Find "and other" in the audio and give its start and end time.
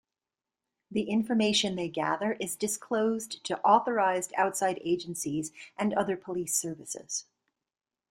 5.77-6.17